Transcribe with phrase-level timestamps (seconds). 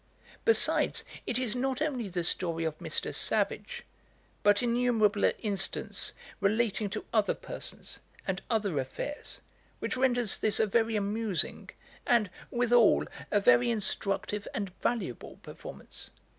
[0.45, 3.13] Besides, it is not only the story of Mr.
[3.13, 3.83] Savage,
[4.41, 9.41] but innumerable incidents relating to other persons, and other affairs,
[9.77, 11.69] which renders this a very amusing,
[12.07, 16.09] and, withal, a very instructive and valuable performance.